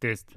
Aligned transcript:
تيست. 0.00 0.30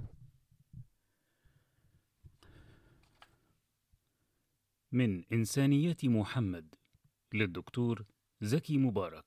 من 4.92 5.24
إنسانية 5.34 5.98
محمد 6.04 6.76
للدكتور 7.34 8.06
زكي 8.42 8.78
مبارك. 8.78 9.26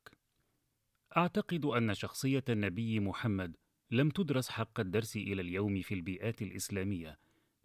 أعتقد 1.16 1.64
أن 1.64 1.94
شخصية 1.94 2.44
النبي 2.48 3.00
محمد 3.00 3.56
لم 3.90 4.10
تدرس 4.10 4.48
حق 4.48 4.80
الدرس 4.80 5.16
إلى 5.16 5.42
اليوم 5.42 5.82
في 5.82 5.94
البيئات 5.94 6.42
الإسلامية 6.42 7.18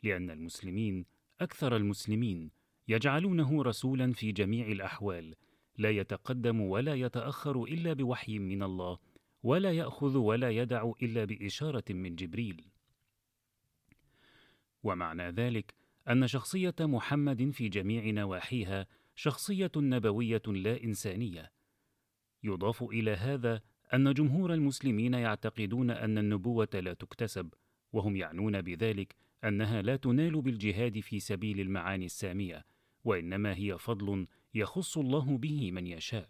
لأن 0.04 0.30
المسلمين 0.30 1.06
أكثر 1.42 1.76
المسلمين 1.76 2.52
يجعلونه 2.88 3.64
رسولا 3.64 4.14
في 4.14 4.32
جميع 4.32 4.68
الأحوال 4.68 5.36
لا 5.78 5.90
يتقدم 5.90 6.62
ولا 6.62 6.96
يتأخر 6.96 7.64
إلا 7.64 7.94
بوحي 7.94 8.40
من 8.40 8.64
الله 8.64 9.00
ولا 9.44 9.72
يأخذ 9.72 10.18
ولا 10.18 10.50
يدع 10.50 10.92
إلا 11.02 11.26
بإشارة 11.26 11.84
من 11.90 12.16
جبريل. 12.16 12.66
ومعنى 14.84 15.30
ذلك 15.30 15.74
أن 16.10 16.28
شخصية 16.28 16.76
محمد 16.80 17.50
في 17.50 17.70
جميع 17.70 18.06
نواحيها 18.06 18.88
شخصية 19.16 19.72
نبوية 19.78 20.42
لا 20.48 20.84
إنسانية. 20.84 21.52
يضاف 22.44 22.84
إلى 22.84 23.12
هذا 23.12 23.62
أن 23.94 24.14
جمهور 24.14 24.54
المسلمين 24.54 25.14
يعتقدون 25.14 25.92
أن 25.92 26.18
النبوة 26.18 26.70
لا 26.74 26.94
تكتسب 26.94 27.54
وهم 27.94 28.16
يعنون 28.16 28.62
بذلك 28.62 29.16
أنها 29.44 29.82
لا 29.82 29.96
تنال 29.96 30.42
بالجهاد 30.42 31.00
في 31.00 31.20
سبيل 31.20 31.60
المعاني 31.60 32.06
السامية 32.06 32.66
وإنما 33.04 33.56
هي 33.56 33.78
فضل 33.78 34.28
يخص 34.54 34.98
الله 34.98 35.38
به 35.38 35.72
من 35.72 35.88
يشاء. 35.88 36.30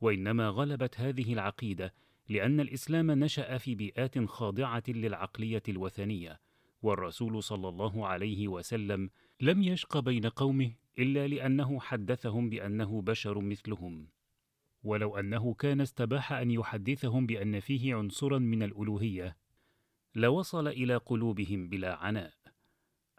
وإنما 0.00 0.48
غلبت 0.48 1.00
هذه 1.00 1.32
العقيدة 1.32 1.94
لأن 2.30 2.60
الإسلام 2.60 3.10
نشأ 3.10 3.58
في 3.58 3.74
بيئات 3.74 4.24
خاضعة 4.24 4.82
للعقلية 4.88 5.62
الوثنية 5.68 6.40
والرسول 6.82 7.42
صلى 7.42 7.68
الله 7.68 8.06
عليه 8.06 8.48
وسلم 8.48 9.10
لم 9.40 9.62
يشق 9.62 9.98
بين 9.98 10.26
قومه 10.26 10.72
إلا 10.98 11.28
لأنه 11.28 11.80
حدثهم 11.80 12.50
بأنه 12.50 13.02
بشر 13.02 13.40
مثلهم. 13.40 14.08
ولو 14.82 15.18
أنه 15.18 15.54
كان 15.54 15.80
استباح 15.80 16.32
أن 16.32 16.50
يحدثهم 16.50 17.26
بأن 17.26 17.60
فيه 17.60 17.94
عنصرا 17.94 18.38
من 18.38 18.62
الألوهية 18.62 19.36
لوصل 20.14 20.68
إلى 20.68 20.96
قلوبهم 20.96 21.68
بلا 21.68 21.96
عناء. 21.96 22.32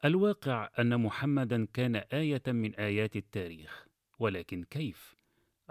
الواقع 0.06 0.70
أن 0.80 1.02
محمدا 1.02 1.66
كان 1.66 1.96
آية 1.96 2.44
من 2.48 2.76
آيات 2.76 3.16
التاريخ 3.16 3.88
ولكن 4.20 4.64
كيف؟ 4.64 5.21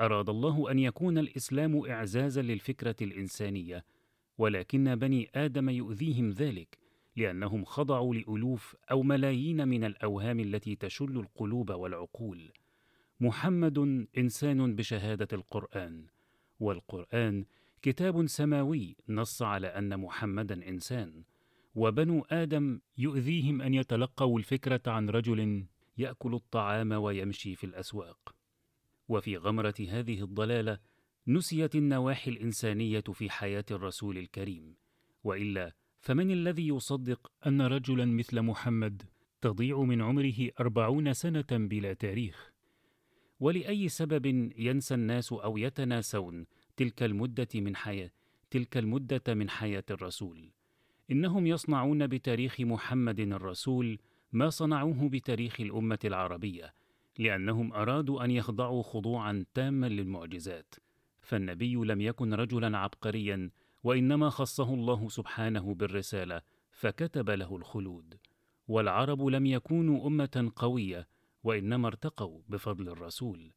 أراد 0.01 0.29
الله 0.29 0.71
أن 0.71 0.79
يكون 0.79 1.19
الإسلام 1.19 1.87
إعزازا 1.91 2.43
للفكرة 2.43 2.97
الإنسانية، 3.03 3.85
ولكن 4.39 4.95
بني 4.95 5.31
آدم 5.35 5.69
يؤذيهم 5.69 6.31
ذلك، 6.31 6.79
لأنهم 7.17 7.65
خضعوا 7.65 8.15
لألوف 8.15 8.77
أو 8.91 9.03
ملايين 9.03 9.69
من 9.69 9.85
الأوهام 9.85 10.41
التي 10.41 10.77
تشل 10.77 11.19
القلوب 11.19 11.71
والعقول. 11.71 12.53
محمد 13.21 14.07
إنسان 14.19 14.75
بشهادة 14.75 15.29
القرآن، 15.33 16.07
والقرآن 16.61 17.45
كتاب 17.83 18.27
سماوي 18.27 18.97
نص 19.09 19.43
على 19.43 19.67
أن 19.67 20.01
محمدا 20.01 20.69
إنسان، 20.69 21.25
وبنو 21.75 22.27
آدم 22.31 22.81
يؤذيهم 22.99 23.63
أن 23.63 23.75
يتلقوا 23.75 24.39
الفكرة 24.39 24.83
عن 24.87 25.11
رجل 25.11 25.65
يأكل 25.99 26.35
الطعام 26.35 26.93
ويمشي 26.93 27.55
في 27.55 27.65
الأسواق. 27.65 28.40
وفي 29.11 29.37
غمرة 29.37 29.75
هذه 29.89 30.23
الضلالة 30.23 30.79
نسيت 31.27 31.75
النواحي 31.75 32.31
الإنسانية 32.31 33.01
في 33.01 33.31
حياة 33.31 33.65
الرسول 33.71 34.19
الكريم، 34.19 34.75
وإلا 35.25 35.73
فمن 36.01 36.31
الذي 36.31 36.69
يصدق 36.69 37.33
أن 37.47 37.63
رجلا 37.63 38.05
مثل 38.05 38.43
محمد 38.43 39.03
تضيع 39.41 39.83
من 39.83 40.03
عمره 40.03 40.51
أربعون 40.61 41.13
سنة 41.13 41.47
بلا 41.51 41.93
تاريخ؟ 41.93 42.53
ولأي 43.41 43.89
سبب 43.89 44.27
ينسى 44.59 44.95
الناس 44.95 45.33
أو 45.33 45.57
يتناسون 45.59 46.47
تلك 46.77 47.03
المدة 47.03 47.49
من 47.55 47.77
حياة 47.77 48.11
تلك 48.51 48.77
المدة 48.77 49.35
من 49.35 49.51
حياة 49.51 49.85
الرسول؟ 49.91 50.51
إنهم 51.11 51.47
يصنعون 51.47 52.07
بتاريخ 52.07 52.61
محمد 52.61 53.21
الرسول 53.21 53.99
ما 54.33 54.51
صنعوه 54.51 55.09
بتاريخ 55.09 55.61
الأمة 55.61 55.99
العربية، 56.05 56.75
لأنهم 57.21 57.73
أرادوا 57.73 58.25
أن 58.25 58.31
يخضعوا 58.31 58.83
خضوعا 58.83 59.45
تاما 59.55 59.87
للمعجزات 59.87 60.75
فالنبي 61.23 61.75
لم 61.75 62.01
يكن 62.01 62.35
رجلا 62.35 62.79
عبقريا 62.79 63.51
وإنما 63.85 64.31
خصه 64.31 64.75
الله 64.75 65.09
سبحانه 65.09 65.75
بالرسالة 65.75 66.43
فكتب 66.71 67.31
له 67.31 67.57
الخلود. 67.57 68.19
والعرب 68.69 69.23
لم 69.23 69.47
يكونوا 69.47 70.07
أمة 70.07 70.53
قوية 70.57 71.09
وإنما 71.45 71.89
ارتقوا 71.89 72.41
بفضل 72.49 72.89
الرسول. 72.89 73.53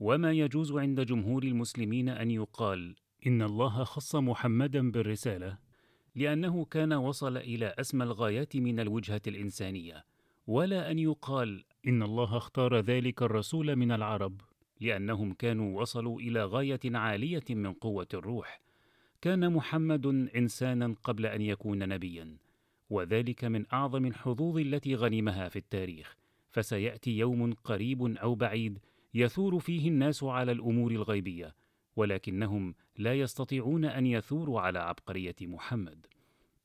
وما 0.00 0.32
يجوز 0.32 0.72
عند 0.72 1.00
جمهور 1.00 1.42
المسلمين 1.42 2.08
أن 2.08 2.30
يقال 2.30 2.96
إن 3.26 3.42
الله 3.42 3.84
خص 3.84 4.16
محمدا 4.16 4.90
بالرسالة 4.90 5.58
لأنه 6.14 6.64
كان 6.64 6.92
وصل 6.92 7.36
إلى 7.36 7.74
أسمى 7.78 8.04
الغايات 8.04 8.56
من 8.56 8.80
الوجهة 8.80 9.22
الإنسانية 9.26 10.04
ولا 10.46 10.90
أن 10.90 10.98
يقال 10.98 11.64
إن 11.88 12.02
الله 12.02 12.36
اختار 12.36 12.78
ذلك 12.78 13.22
الرسول 13.22 13.76
من 13.76 13.92
العرب 13.92 14.40
لأنهم 14.80 15.32
كانوا 15.32 15.80
وصلوا 15.80 16.20
إلى 16.20 16.44
غاية 16.44 16.80
عالية 16.84 17.44
من 17.50 17.72
قوة 17.72 18.06
الروح. 18.14 18.60
كان 19.20 19.52
محمد 19.52 20.06
إنسانا 20.36 20.94
قبل 21.04 21.26
أن 21.26 21.42
يكون 21.42 21.88
نبيا 21.88 22.36
وذلك 22.90 23.44
من 23.44 23.64
أعظم 23.72 24.06
الحظوظ 24.06 24.58
التي 24.58 24.94
غنمها 24.94 25.48
في 25.48 25.56
التاريخ. 25.56 26.16
فسيأتي 26.50 27.18
يوم 27.18 27.52
قريب 27.52 28.02
أو 28.02 28.34
بعيد 28.34 28.78
يثور 29.14 29.58
فيه 29.58 29.88
الناس 29.88 30.24
على 30.24 30.52
الأمور 30.52 30.90
الغيبية 30.90 31.54
ولكنهم 31.96 32.74
لا 32.96 33.14
يستطيعون 33.14 33.84
أن 33.84 34.06
يثوروا 34.06 34.60
على 34.60 34.78
عبقرية 34.78 35.36
محمد. 35.42 36.06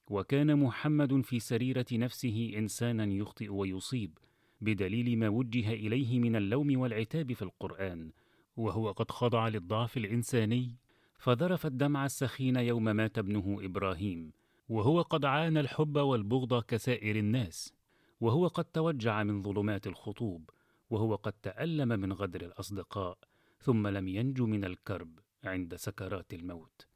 وكان 0.10 0.60
محمد 0.60 1.22
في 1.22 1.40
سريرة 1.40 1.86
نفسه 1.92 2.54
إنسانا 2.58 3.06
يخطئ 3.06 3.50
ويصيب. 3.50 4.18
بدليل 4.64 5.18
ما 5.20 5.30
وجه 5.30 5.74
إليه 5.74 6.20
من 6.20 6.36
اللوم 6.36 6.80
والعتاب 6.80 7.34
في 7.34 7.42
القرآن 7.42 8.12
وهو 8.58 8.92
قد 8.92 9.12
خضع 9.12 9.48
للضعف 9.48 9.98
الإنساني 9.98 10.76
فذرف 11.18 11.66
الدمع 11.66 12.06
السخين 12.06 12.56
يوم 12.56 12.84
مات 12.84 13.18
ابنه 13.18 13.58
إبراهيم 13.62 14.32
وهو 14.70 15.02
قد 15.02 15.26
عانى 15.26 15.60
الحب 15.60 15.98
والبغض 15.98 16.64
كسائر 16.64 17.16
الناس 17.16 17.74
وهو 18.22 18.48
قد 18.48 18.66
توجع 18.66 19.24
من 19.24 19.42
ظلمات 19.42 19.88
الخطوب 19.88 20.50
وهو 20.90 21.16
قد 21.16 21.34
تألم 21.34 21.88
من 21.88 22.14
غدر 22.14 22.42
الأصدقاء 22.42 23.18
ثم 23.60 23.88
لم 23.88 24.08
ينج 24.08 24.42
من 24.42 24.66
الكرب 24.66 25.20
عند 25.44 25.76
سكرات 25.76 26.34
الموت. 26.34 26.88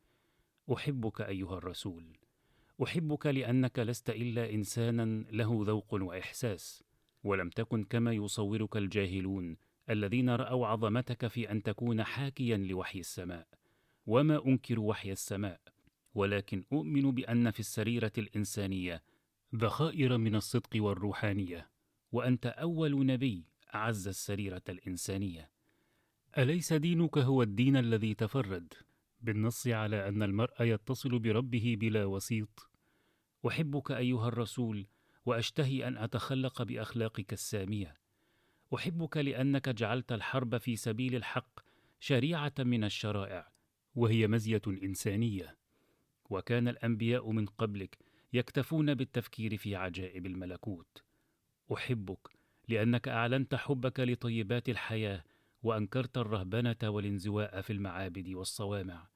أحبك 0.73 1.21
أيها 1.21 1.57
الرسول 1.57 2.17
أحبك 2.83 3.25
لأنك 3.25 3.79
لست 3.79 4.09
إلا 4.09 4.53
إنسانا 4.53 5.25
له 5.31 5.63
ذوق 5.67 5.93
وإحساس. 5.93 6.83
ولم 7.23 7.49
تكن 7.49 7.83
كما 7.83 8.13
يصورك 8.13 8.77
الجاهلون 8.77 9.57
الذين 9.89 10.29
رأوا 10.29 10.67
عظمتك 10.67 11.27
في 11.27 11.51
أن 11.51 11.63
تكون 11.63 12.03
حاكيا 12.03 12.57
لوحي 12.57 12.99
السماء. 12.99 13.47
وما 14.07 14.45
انكر 14.45 14.79
وحي 14.79 15.11
السماء 15.11 15.61
ولكن 16.15 16.63
اؤمن 16.73 17.11
بأن 17.11 17.51
في 17.51 17.59
السريرة 17.59 18.11
الإنسانية 18.17 19.03
ذخائر 19.55 20.17
من 20.17 20.35
الصدق 20.35 20.69
والروحانية 20.75 21.69
وأنت 22.11 22.45
أول 22.45 23.05
نبي 23.05 23.45
أعز 23.75 24.07
السريرة 24.07 24.61
الإنسانية. 24.69 25.51
أليس 26.37 26.73
دينك 26.73 27.17
هو 27.17 27.43
الدين 27.43 27.77
الذي 27.77 28.13
تفرد؟ 28.13 28.73
بالنص 29.21 29.67
على 29.67 30.07
أن 30.07 30.23
المرء 30.23 30.63
يتصل 30.63 31.19
بربه 31.19 31.75
بلا 31.79 32.05
وسيط. 32.05 32.69
أحبك 33.47 33.91
أيها 33.91 34.27
الرسول 34.27 34.87
وأشتهي 35.27 35.87
أن 35.87 35.97
أتخلق 35.97 36.61
بأخلاقك 36.61 37.33
السامية. 37.33 37.93
أحبك 38.75 39.17
لأنك 39.17 39.69
جعلت 39.69 40.11
الحرب 40.11 40.57
في 40.57 40.75
سبيل 40.75 41.15
الحق 41.15 41.59
شريعة 41.99 42.53
من 42.59 42.83
الشرائع 42.83 43.51
وهي 43.95 44.27
مزية 44.27 44.61
إنسانية. 44.67 45.57
وكان 46.29 46.67
الأنبياء 46.67 47.31
من 47.31 47.45
قبلك 47.45 47.97
يكتفون 48.33 48.93
بالتفكير 48.93 49.57
في 49.57 49.75
عجائب 49.75 50.25
الملكوت. 50.25 51.03
أحبك 51.73 52.29
لأنك 52.67 53.07
أعلنت 53.07 53.55
حبك 53.55 53.99
لطيبات 53.99 54.69
الحياة 54.69 55.23
وأنكرت 55.63 56.17
الرهبنة 56.17 56.77
والانزواء 56.83 57.61
في 57.61 57.73
المعابد 57.73 58.29
والصوامع. 58.29 59.07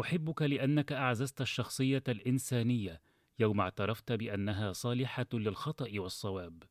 أحبك 0.00 0.42
لأنك 0.42 0.92
أعززت 0.92 1.40
الشخصية 1.40 2.02
الإنسانية 2.08 3.00
يوم 3.38 3.60
اعترفت 3.60 4.12
بأنها 4.12 4.72
صالحة 4.72 5.26
للخطأ 5.32 6.00
والصواب. 6.00 6.62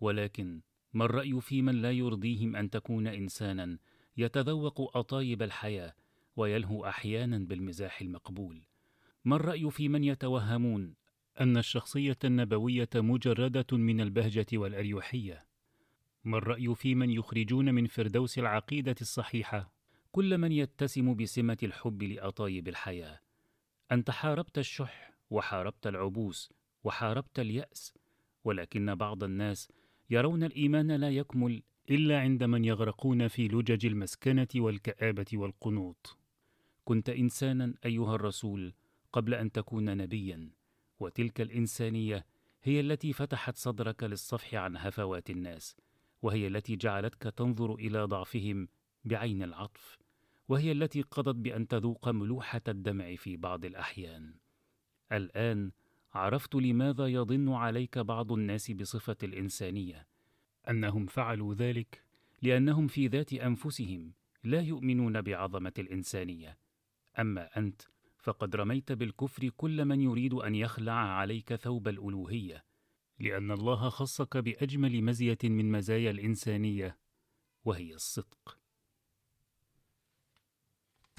ولكن 0.00 0.62
ما 0.92 1.04
الرأي 1.04 1.40
في 1.40 1.62
من 1.62 1.82
لا 1.82 1.92
يرضيهم 1.92 2.56
أن 2.56 2.70
تكون 2.70 3.06
إنسانا 3.06 3.78
يتذوق 4.16 4.96
أطايب 4.96 5.42
الحياة 5.42 5.94
ويلهو 6.36 6.86
أحيانا 6.86 7.38
بالمزاح 7.38 8.00
المقبول؟ 8.00 8.62
ما 9.24 9.36
الرأي 9.36 9.70
في 9.70 9.88
من 9.88 10.04
يتوهمون 10.04 10.94
أن 11.40 11.56
الشخصية 11.56 12.18
النبوية 12.24 12.88
مجردة 12.94 13.76
من 13.76 14.00
البهجة 14.00 14.46
والأريحية 14.52 15.46
ما 16.24 16.38
الرأي 16.38 16.74
في 16.74 16.94
من 16.94 17.10
يخرجون 17.10 17.74
من 17.74 17.86
فردوس 17.86 18.38
العقيدة 18.38 18.94
الصحيحة؟ 19.00 19.72
كل 20.12 20.38
من 20.38 20.52
يتسم 20.52 21.14
بسمة 21.14 21.58
الحب 21.62 22.02
لأطايب 22.02 22.68
الحياة. 22.68 23.20
أنت 23.92 24.10
حاربت 24.10 24.58
الشح 24.58 25.17
وحاربت 25.30 25.86
العبوس 25.86 26.52
وحاربت 26.84 27.40
اليأس 27.40 27.94
ولكن 28.44 28.94
بعض 28.94 29.24
الناس 29.24 29.72
يرون 30.10 30.44
الإيمان 30.44 30.92
لا 30.92 31.10
يكمل 31.10 31.62
إلا 31.90 32.20
عند 32.20 32.44
من 32.44 32.64
يغرقون 32.64 33.28
في 33.28 33.48
لجج 33.48 33.86
المسكنة 33.86 34.48
والكآبة 34.56 35.26
والقنوط. 35.34 36.18
كنت 36.84 37.08
إنسانا 37.08 37.74
أيها 37.84 38.14
الرسول 38.14 38.74
قبل 39.12 39.34
أن 39.34 39.52
تكون 39.52 39.96
نبيا 39.96 40.50
وتلك 41.00 41.40
الإنسانية 41.40 42.26
هي 42.62 42.80
التي 42.80 43.12
فتحت 43.12 43.56
صدرك 43.56 44.02
للصفح 44.02 44.54
عن 44.54 44.76
هفوات 44.76 45.30
الناس 45.30 45.76
وهي 46.22 46.46
التي 46.46 46.76
جعلتك 46.76 47.22
تنظر 47.22 47.74
إلى 47.74 48.04
ضعفهم 48.04 48.68
بعين 49.04 49.42
العطف 49.42 49.98
وهي 50.48 50.72
التي 50.72 51.02
قضت 51.02 51.36
بأن 51.36 51.68
تذوق 51.68 52.08
ملوحة 52.08 52.60
الدمع 52.68 53.14
في 53.14 53.36
بعض 53.36 53.64
الأحيان. 53.64 54.34
الآن 55.12 55.70
عرفت 56.14 56.54
لماذا 56.54 57.06
يضن 57.06 57.48
عليك 57.48 57.98
بعض 57.98 58.32
الناس 58.32 58.70
بصفة 58.70 59.16
الإنسانية. 59.22 60.06
أنهم 60.70 61.06
فعلوا 61.06 61.54
ذلك 61.54 62.02
لأنهم 62.42 62.86
في 62.86 63.06
ذات 63.06 63.32
أنفسهم 63.32 64.12
لا 64.44 64.60
يؤمنون 64.60 65.22
بعظمة 65.22 65.72
الإنسانية. 65.78 66.58
أما 67.18 67.58
أنت 67.58 67.82
فقد 68.18 68.56
رميت 68.56 68.92
بالكفر 68.92 69.48
كل 69.48 69.84
من 69.84 70.00
يريد 70.00 70.34
أن 70.34 70.54
يخلع 70.54 70.92
عليك 70.92 71.54
ثوب 71.54 71.88
الألوهية. 71.88 72.64
لأن 73.20 73.50
الله 73.50 73.88
خصك 73.88 74.36
بأجمل 74.36 75.02
مزية 75.02 75.38
من 75.44 75.72
مزايا 75.72 76.10
الإنسانية 76.10 76.98
وهي 77.64 77.94
الصدق. 77.94 78.57